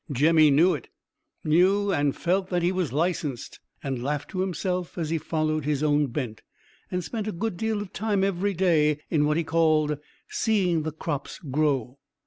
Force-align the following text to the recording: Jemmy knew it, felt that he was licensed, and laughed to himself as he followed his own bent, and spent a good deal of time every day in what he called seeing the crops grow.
Jemmy 0.11 0.49
knew 0.49 0.73
it, 0.73 0.89
felt 2.15 2.49
that 2.49 2.63
he 2.63 2.71
was 2.71 2.91
licensed, 2.91 3.59
and 3.83 4.01
laughed 4.01 4.31
to 4.31 4.39
himself 4.39 4.97
as 4.97 5.11
he 5.11 5.19
followed 5.19 5.63
his 5.63 5.83
own 5.83 6.07
bent, 6.07 6.41
and 6.89 7.03
spent 7.03 7.27
a 7.27 7.31
good 7.31 7.55
deal 7.55 7.79
of 7.83 7.93
time 7.93 8.23
every 8.23 8.55
day 8.55 8.97
in 9.11 9.25
what 9.27 9.37
he 9.37 9.43
called 9.43 9.99
seeing 10.27 10.81
the 10.81 10.91
crops 10.91 11.37
grow. 11.37 11.99